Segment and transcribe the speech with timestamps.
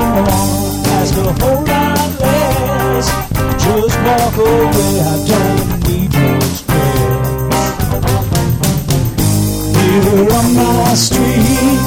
[0.00, 0.60] along
[1.16, 3.06] a whole lot less.
[3.62, 6.70] Just walk away, I don't need no.
[9.76, 11.80] Here on my street,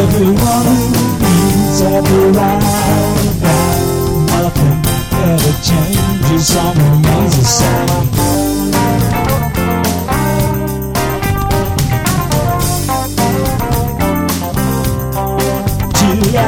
[0.00, 0.70] everyone
[1.22, 2.24] needs every.
[4.26, 4.78] Nothing
[5.30, 8.23] ever changes, I'm amazing.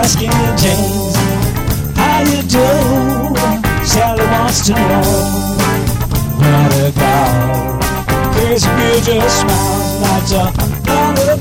[0.06, 1.16] Asking James,
[1.98, 2.66] how you do?
[3.84, 5.02] Sally wants to know
[6.38, 7.16] where to go.
[8.30, 10.54] Crazy Bill just smiles, lights up
[10.86, 11.36] another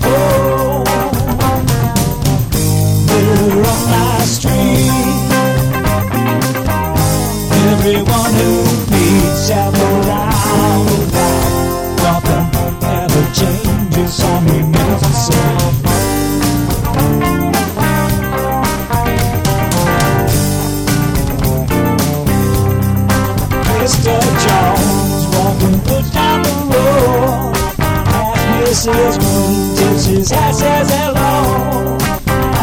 [30.16, 31.98] Hat says hello.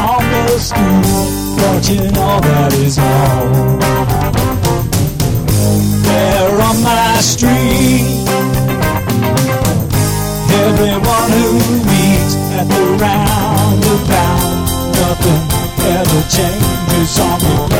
[0.08, 1.28] On the stool,
[1.60, 3.78] watching all that is all.
[6.02, 8.08] There on my street,
[10.64, 11.52] everyone who
[11.92, 14.40] meets at the roundabout,
[14.96, 15.42] nothing
[15.92, 17.71] ever changes, remains the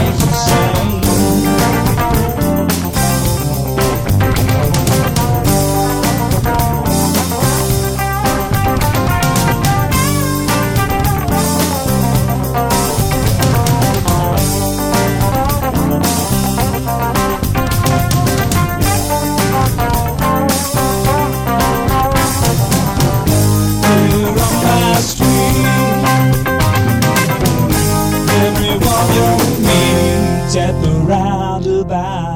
[30.72, 32.31] at the roundabout.